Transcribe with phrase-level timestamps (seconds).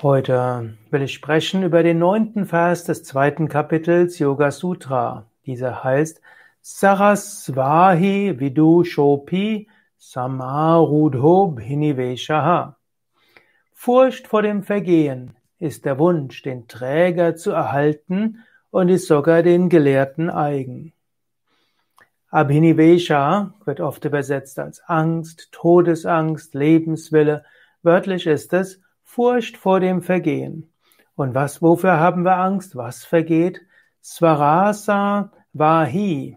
[0.00, 5.26] Heute will ich sprechen über den neunten Vers des zweiten Kapitels Yoga Sutra.
[5.44, 6.20] Dieser heißt
[6.60, 12.76] Sarasvahi Vidushopi Samarudho Bhiniveshaha.
[13.72, 19.68] Furcht vor dem Vergehen ist der Wunsch, den Träger zu erhalten und ist sogar den
[19.68, 20.92] Gelehrten eigen.
[22.30, 27.44] Abhinivesha wird oft übersetzt als Angst, Todesangst, Lebenswille.
[27.82, 30.70] Wörtlich ist es Furcht vor dem Vergehen.
[31.16, 32.76] Und was, wofür haben wir Angst?
[32.76, 33.62] Was vergeht?
[34.04, 36.36] Swarasa Vahi.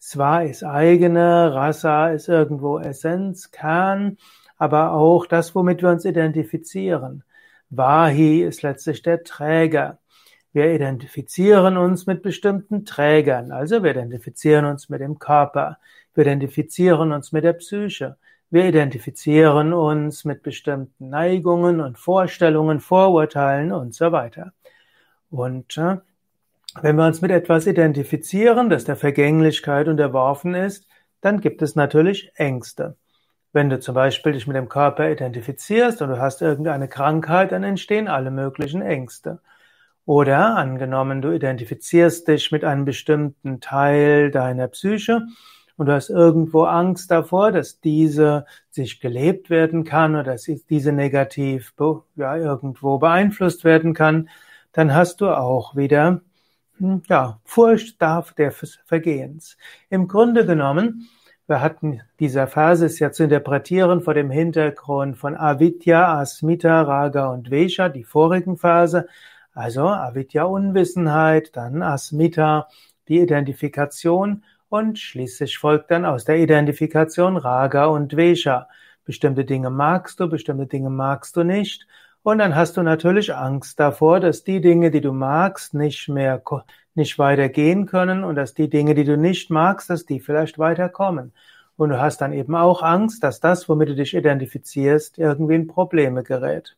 [0.00, 4.16] Swa ist eigene, Rasa ist irgendwo Essenz, Kern,
[4.56, 7.24] aber auch das, womit wir uns identifizieren.
[7.68, 9.98] Vahi ist letztlich der Träger.
[10.52, 15.78] Wir identifizieren uns mit bestimmten Trägern, also wir identifizieren uns mit dem Körper,
[16.14, 18.16] wir identifizieren uns mit der Psyche,
[18.54, 24.52] wir identifizieren uns mit bestimmten Neigungen und Vorstellungen, Vorurteilen und so weiter.
[25.28, 25.96] Und äh,
[26.80, 30.86] wenn wir uns mit etwas identifizieren, das der Vergänglichkeit unterworfen ist,
[31.20, 32.96] dann gibt es natürlich Ängste.
[33.52, 37.64] Wenn du zum Beispiel dich mit dem Körper identifizierst und du hast irgendeine Krankheit, dann
[37.64, 39.40] entstehen alle möglichen Ängste.
[40.06, 45.22] Oder angenommen, du identifizierst dich mit einem bestimmten Teil deiner Psyche
[45.76, 50.92] und du hast irgendwo Angst davor, dass diese sich gelebt werden kann oder dass diese
[50.92, 51.74] negativ
[52.16, 54.28] ja, irgendwo beeinflusst werden kann,
[54.72, 56.20] dann hast du auch wieder
[56.78, 59.56] hm, ja, Furcht darf der Vergehens.
[59.90, 61.08] Im Grunde genommen,
[61.46, 67.32] wir hatten dieser Verse ist ja zu interpretieren vor dem Hintergrund von Avidya, Asmita, Raga
[67.32, 69.06] und Vesha, die vorigen Verse.
[69.52, 72.68] Also Avidya Unwissenheit, dann Asmita
[73.08, 74.42] die Identifikation
[74.74, 78.68] und schließlich folgt dann aus der Identifikation Raga und Vesha.
[79.04, 81.86] Bestimmte Dinge magst du, bestimmte Dinge magst du nicht.
[82.24, 86.42] Und dann hast du natürlich Angst davor, dass die Dinge, die du magst, nicht mehr,
[86.96, 91.32] nicht weitergehen können und dass die Dinge, die du nicht magst, dass die vielleicht weiterkommen.
[91.76, 95.68] Und du hast dann eben auch Angst, dass das, womit du dich identifizierst, irgendwie in
[95.68, 96.76] Probleme gerät.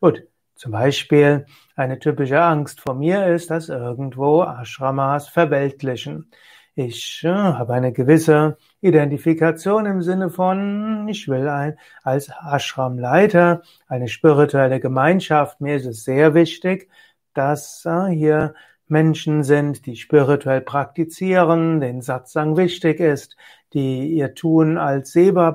[0.00, 0.24] Gut.
[0.54, 6.30] Zum Beispiel eine typische Angst von mir ist, dass irgendwo Ashramas verweltlichen.
[6.74, 14.08] Ich äh, habe eine gewisse Identifikation im Sinne von, ich will ein, als Ashram-Leiter eine
[14.08, 15.60] spirituelle Gemeinschaft.
[15.60, 16.88] Mir ist es sehr wichtig,
[17.34, 18.54] dass äh, hier
[18.88, 23.36] Menschen sind, die spirituell praktizieren, den Satsang wichtig ist,
[23.74, 25.54] die ihr Tun als Seba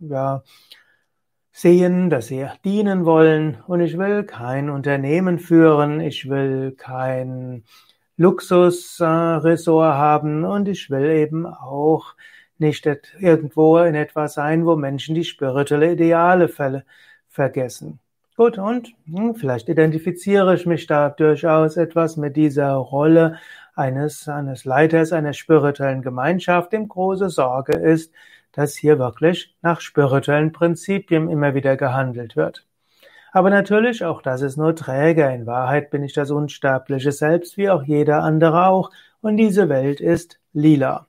[0.00, 0.42] ja,
[1.52, 3.58] sehen, dass sie dienen wollen.
[3.68, 7.62] Und ich will kein Unternehmen führen, ich will kein
[8.16, 12.14] Luxusressort haben und ich will eben auch
[12.58, 12.88] nicht
[13.18, 16.82] irgendwo in etwas sein, wo Menschen die spirituelle Ideale ver
[17.28, 18.00] vergessen.
[18.36, 23.38] Gut, und hm, vielleicht identifiziere ich mich da durchaus etwas mit dieser Rolle
[23.74, 28.12] eines, eines Leiters einer spirituellen Gemeinschaft, dem große Sorge ist,
[28.52, 32.66] dass hier wirklich nach spirituellen Prinzipien immer wieder gehandelt wird.
[33.36, 35.30] Aber natürlich, auch das ist nur Träger.
[35.30, 38.90] In Wahrheit bin ich das unsterbliche Selbst, wie auch jeder andere auch.
[39.20, 41.06] Und diese Welt ist lila.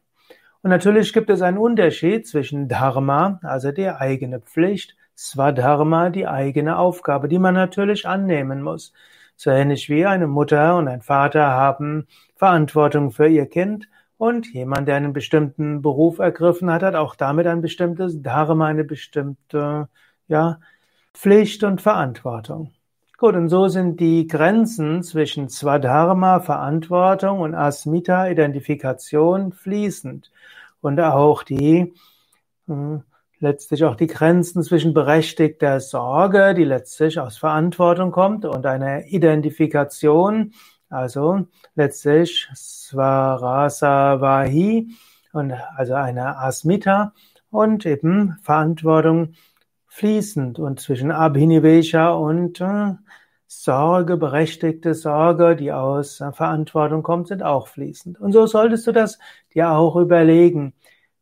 [0.61, 6.77] Und natürlich gibt es einen Unterschied zwischen Dharma, also die eigene Pflicht, Swadharma, die eigene
[6.77, 8.91] Aufgabe, die man natürlich annehmen muss.
[9.37, 14.89] So ähnlich wie eine Mutter und ein Vater haben Verantwortung für ihr Kind und jemand,
[14.89, 19.87] der einen bestimmten Beruf ergriffen hat, hat auch damit ein bestimmtes Dharma, eine bestimmte,
[20.27, 20.59] ja,
[21.17, 22.73] Pflicht und Verantwortung.
[23.17, 30.31] Gut, und so sind die Grenzen zwischen Swadharma, Verantwortung und Asmita, Identifikation, fließend.
[30.79, 31.95] Und auch die,
[32.67, 33.01] hm,
[33.39, 40.53] letztlich auch die Grenzen zwischen berechtigter Sorge, die letztlich aus Verantwortung kommt, und einer Identifikation,
[40.87, 44.89] also letztlich Svarasa Vahi,
[45.33, 47.13] und also einer Asmita,
[47.49, 49.33] und eben Verantwortung,
[49.97, 52.93] fließend und zwischen Abhinivesha und äh,
[53.47, 58.19] Sorge, berechtigte Sorge, die aus äh, Verantwortung kommt, sind auch fließend.
[58.19, 59.17] Und so solltest du das
[59.55, 60.73] dir auch überlegen.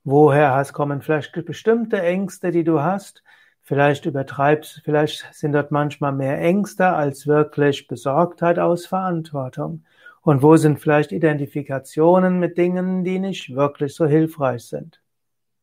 [0.03, 3.23] Woher hast, kommen vielleicht bestimmte Ängste, die du hast?
[3.61, 9.85] Vielleicht übertreibst, vielleicht sind dort manchmal mehr Ängste als wirklich Besorgtheit aus Verantwortung.
[10.21, 14.99] Und wo sind vielleicht Identifikationen mit Dingen, die nicht wirklich so hilfreich sind?